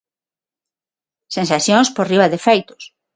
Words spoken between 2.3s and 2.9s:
de feitos.